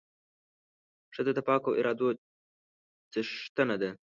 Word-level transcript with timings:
ښځه 1.15 1.31
د 1.35 1.39
پاکو 1.47 1.71
ارادو 1.79 2.07
څښتنه 3.11 3.75
ده. 3.81 3.89